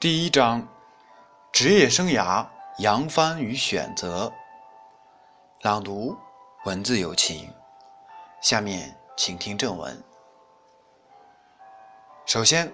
[0.00, 0.66] 第一章：
[1.52, 2.46] 职业生涯
[2.78, 4.32] 扬帆与选择。
[5.60, 6.16] 朗读：
[6.64, 7.52] 文字有情。
[8.40, 10.02] 下面请听正文。
[12.24, 12.72] 首先，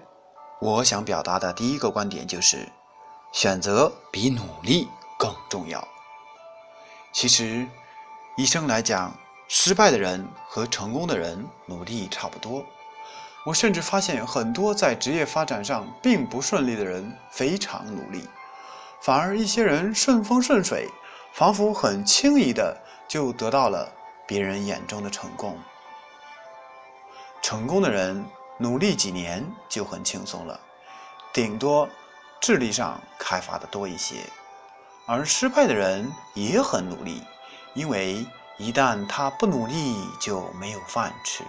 [0.61, 2.65] 我想表达的第一个观点就是：
[3.33, 4.87] 选择比努力
[5.19, 5.85] 更重要。
[7.11, 7.67] 其实，
[8.37, 9.13] 一生来讲，
[9.49, 12.65] 失败的人和成功的人努力差不多。
[13.43, 18.27] 我甚至发现很多在职业发展上并不顺利的人非常努力，
[19.01, 20.89] 反而一些人顺风顺水，
[21.33, 23.89] 仿佛很轻易的就得到了
[24.27, 25.57] 别人眼中的成功。
[27.41, 28.25] 成功的人
[28.57, 30.59] 努力几年就很轻松了，
[31.31, 31.87] 顶多
[32.41, 34.15] 智力上开发的多一些；
[35.05, 37.23] 而失败的人也很努力，
[37.73, 38.25] 因为
[38.57, 41.45] 一旦他不努力就没有饭吃。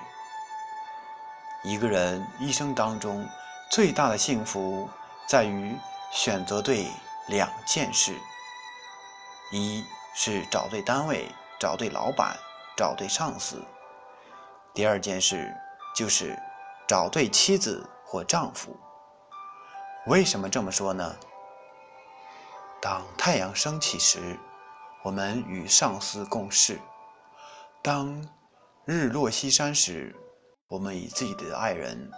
[1.62, 3.28] 一个人一生当中
[3.70, 4.88] 最大的幸福，
[5.26, 5.76] 在于
[6.12, 6.86] 选择对
[7.26, 8.16] 两件事：
[9.52, 9.84] 一
[10.14, 11.28] 是找对单位、
[11.58, 12.36] 找对老板、
[12.76, 13.56] 找对上司；
[14.72, 15.52] 第二件事
[15.94, 16.38] 就是
[16.86, 18.76] 找对妻子或丈夫。
[20.06, 21.16] 为什么这么说呢？
[22.80, 24.38] 当太阳升起时，
[25.02, 26.76] 我们与上司共事；
[27.82, 28.26] 当
[28.84, 30.14] 日落西山时，
[30.68, 32.10] 我们与自己的爱人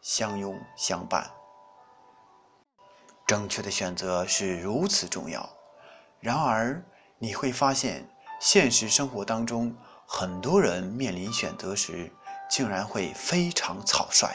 [0.00, 1.28] 相拥相伴，
[3.26, 5.50] 正确的选择是如此重要。
[6.20, 6.80] 然而，
[7.18, 8.08] 你会发现，
[8.40, 9.74] 现实生活当中，
[10.06, 12.08] 很多人面临选择时，
[12.48, 14.28] 竟然会非常草率。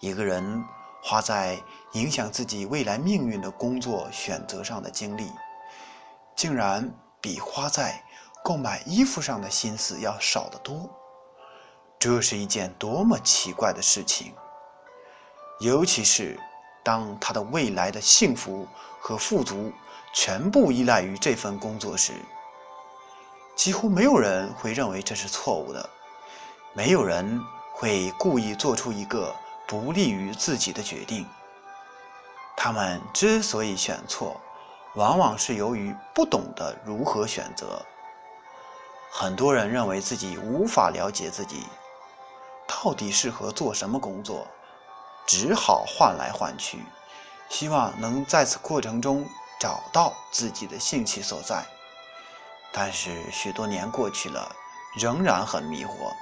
[0.00, 0.64] 一个人
[1.02, 1.60] 花在
[1.92, 5.30] 影响自己未来命运的工作选择上的精力，
[6.34, 8.02] 竟然比花在
[8.42, 10.88] 购买衣服上的心思要少得多。
[12.02, 14.34] 这是一件多么奇怪的事情！
[15.60, 16.36] 尤其是
[16.82, 18.66] 当他的未来的幸福
[18.98, 19.72] 和富足
[20.12, 22.14] 全部依赖于这份工作时，
[23.54, 25.88] 几乎没有人会认为这是错误的，
[26.72, 27.40] 没有人
[27.72, 29.32] 会故意做出一个
[29.68, 31.24] 不利于自己的决定。
[32.56, 34.40] 他们之所以选错，
[34.96, 37.80] 往往是由于不懂得如何选择。
[39.12, 41.62] 很多人认为自己无法了解自己。
[42.72, 44.46] 到底适合做什么工作？
[45.26, 46.84] 只好换来换去，
[47.48, 49.24] 希望能在此过程中
[49.60, 51.64] 找到自己的兴趣所在。
[52.72, 54.50] 但是许多年过去了，
[54.98, 56.12] 仍然很迷惑。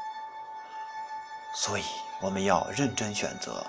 [1.55, 1.85] 所以
[2.21, 3.65] 我们要认真选择，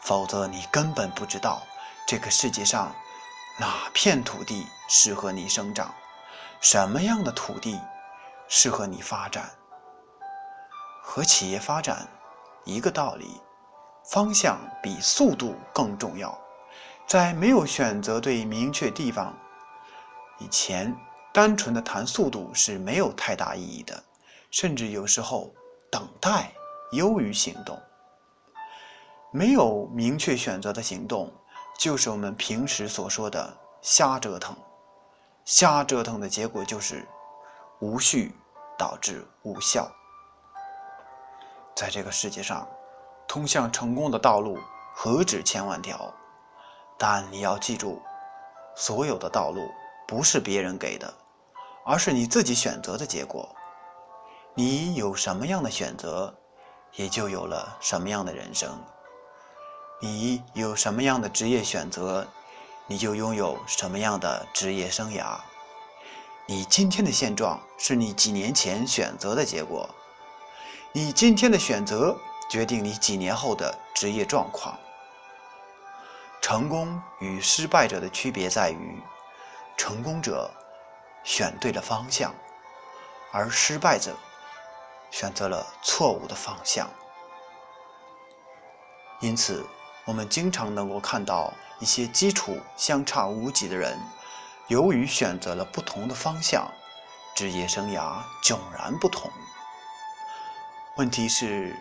[0.00, 1.62] 否则你根本不知道
[2.06, 2.94] 这个世界上
[3.58, 5.94] 哪片土地适合你生长，
[6.60, 7.80] 什么样的土地
[8.48, 9.50] 适合你发展。
[11.06, 12.08] 和企业发展
[12.64, 13.38] 一个道理，
[14.10, 16.36] 方向比速度更重要。
[17.06, 19.36] 在没有选择对明确地方
[20.38, 20.96] 以前，
[21.30, 24.02] 单纯的谈速度是没有太大意义的，
[24.50, 25.54] 甚至有时候
[25.90, 26.50] 等待
[26.92, 27.78] 优于行动。
[29.30, 31.30] 没有明确选择的行动，
[31.78, 34.56] 就是我们平时所说的瞎折腾。
[35.44, 37.06] 瞎折腾的结果就是
[37.80, 38.34] 无序
[38.78, 39.86] 导致无效。
[41.74, 42.68] 在这个世界上，
[43.26, 44.58] 通向成功的道路
[44.94, 46.12] 何止千万条，
[46.96, 48.00] 但你要记住，
[48.76, 49.68] 所有的道路
[50.06, 51.12] 不是别人给的，
[51.84, 53.48] 而是你自己选择的结果。
[54.54, 56.32] 你有什么样的选择，
[56.92, 58.70] 也就有了什么样的人生；
[60.00, 62.24] 你有什么样的职业选择，
[62.86, 65.38] 你就拥有什么样的职业生涯。
[66.46, 69.88] 你今天的现状，是你几年前选择的结果。
[70.96, 72.16] 你今天的选择
[72.48, 74.78] 决定你几年后的职业状况。
[76.40, 79.02] 成功与失败者的区别在于，
[79.76, 80.48] 成功者
[81.24, 82.32] 选对了方向，
[83.32, 84.14] 而失败者
[85.10, 86.88] 选择了错误的方向。
[89.18, 89.66] 因此，
[90.04, 93.98] 我们经常能够看到一些基础相差无几的人，
[94.68, 96.70] 由于选择了不同的方向，
[97.34, 99.28] 职业生涯迥然不同。
[100.96, 101.74] 问题是，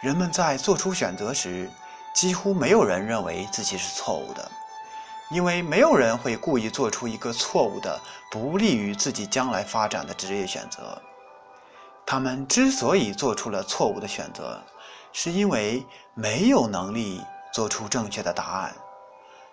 [0.00, 1.68] 人们在做出选择时，
[2.14, 4.48] 几乎没有人认为自己是错误的，
[5.28, 8.00] 因为没有人会故意做出一个错误的、
[8.30, 11.02] 不利于自己将来发展的职业选择。
[12.06, 14.62] 他们之所以做出了错误的选择，
[15.12, 15.84] 是因为
[16.14, 17.20] 没有能力
[17.52, 18.72] 做出正确的答案。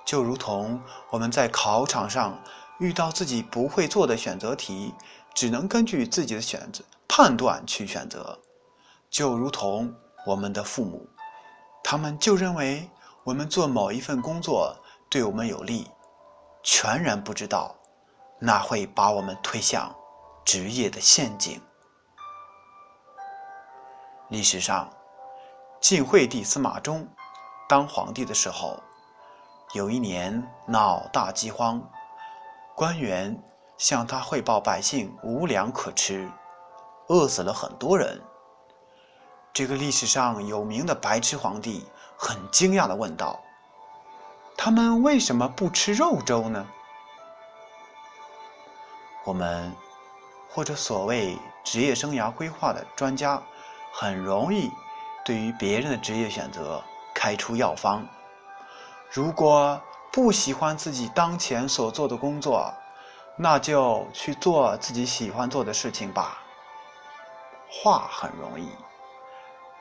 [0.06, 0.80] 就如同
[1.10, 2.40] 我们在考场上
[2.78, 4.94] 遇到自己不会做的选择题，
[5.34, 8.38] 只能根据自己的选择判断去选择。
[9.10, 9.94] 就如同
[10.26, 11.08] 我们的父母，
[11.84, 12.90] 他们就认为
[13.24, 14.76] 我们做某一份工作
[15.10, 15.90] 对我们有利，
[16.62, 17.76] 全然不知道
[18.40, 19.96] 那会把我们推向
[20.46, 21.62] 职业的陷阱。
[24.30, 24.90] 历史上，
[25.80, 27.08] 晋惠帝司马衷
[27.70, 28.78] 当皇帝的时候，
[29.74, 31.82] 有一年闹大饥荒，
[32.76, 33.42] 官员
[33.78, 36.30] 向他汇报百姓无粮可吃，
[37.08, 38.22] 饿死了很多人。
[39.58, 41.84] 这个历史上有名的白痴皇帝
[42.16, 43.40] 很惊讶地问道
[44.56, 46.64] ：“他们为什么不吃肉粥呢？”
[49.26, 49.76] 我们
[50.48, 53.42] 或者所谓职业生涯规划的专家，
[53.92, 54.70] 很容易
[55.26, 56.80] 对于别人的职业选择
[57.16, 58.08] 开出药方。
[59.10, 59.82] 如果
[60.12, 62.72] 不喜欢自己当前所做的工作，
[63.36, 66.44] 那就去做自己喜欢做的事情吧。
[67.68, 68.70] 话很容易。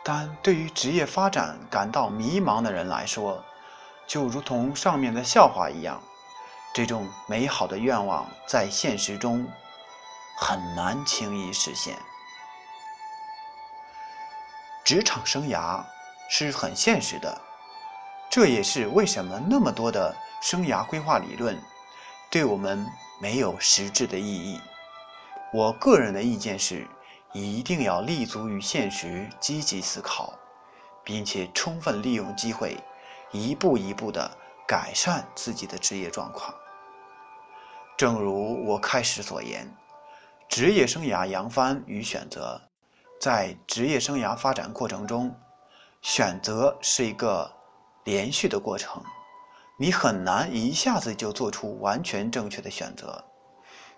[0.08, 3.44] 但对于职业发展感到迷茫的人来说，
[4.06, 6.00] 就如同上面的笑话一样，
[6.72, 9.44] 这种美好的愿望在现实中
[10.38, 11.98] 很难轻易实现。
[14.84, 15.82] 职场生涯
[16.30, 17.40] 是很现实的，
[18.30, 21.60] 这也是为什么那么多的生涯规划理论
[22.30, 22.86] 对我们
[23.20, 24.60] 没有实质的意义。
[25.52, 26.86] 我个人的意见是。
[27.36, 30.32] 一定要立足于现实，积极思考，
[31.04, 32.76] 并且充分利用机会，
[33.30, 34.30] 一步一步地
[34.66, 36.54] 改善自己的职业状况。
[37.96, 39.70] 正如我开始所言，
[40.48, 42.60] 职业生涯扬帆与选择，
[43.20, 45.34] 在职业生涯发展过程中，
[46.02, 47.50] 选择是一个
[48.04, 49.02] 连续的过程，
[49.78, 53.24] 你很难一下子就做出完全正确的选择，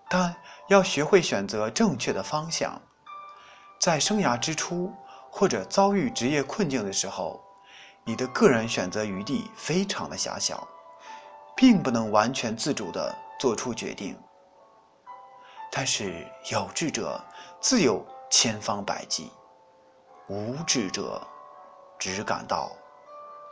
[0.08, 0.34] 但
[0.68, 2.80] 要学会选择正确的方向。
[3.88, 4.92] 在生涯之初，
[5.30, 7.42] 或者遭遇职业困境的时候，
[8.04, 10.68] 你的个人选择余地非常的狭小，
[11.56, 14.14] 并不能完全自主的做出决定。
[15.72, 17.18] 但是有志者
[17.62, 19.32] 自有千方百计，
[20.26, 21.26] 无志者
[21.98, 22.70] 只感到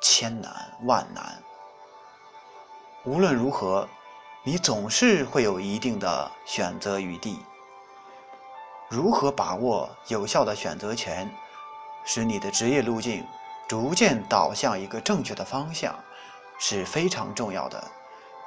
[0.03, 0.53] 千难
[0.85, 1.43] 万难。
[3.07, 3.89] 无论如何，
[4.45, 7.39] 你总是会有一定的选择余地。
[8.89, 11.29] 如何把握有效的选择权，
[12.05, 13.27] 使你的职业路径
[13.67, 15.93] 逐渐导向一个正确的方向，
[16.59, 17.83] 是非常重要的。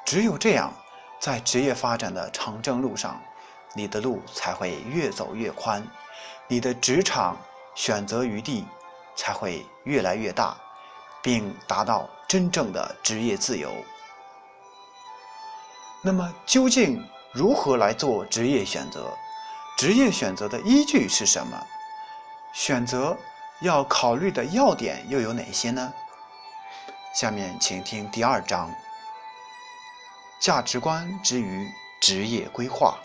[0.06, 0.72] 只有这样，
[1.20, 3.22] 在职业发展的长征路上，
[3.74, 5.86] 你的路才会越走越宽，
[6.48, 7.36] 你的职场
[7.76, 8.66] 选择余地
[9.16, 10.56] 才会越来越大，
[11.22, 13.70] 并达到真正的职业自由。
[16.02, 19.12] 那么，究竟如何来做职业选择？
[19.80, 21.66] 职业选择的依据是什么？
[22.52, 23.18] 选择
[23.62, 25.94] 要考虑的要点又有哪些呢？
[27.16, 28.76] 下面请听第二章：
[30.38, 31.72] 价值观之于
[32.02, 33.00] 职业规划。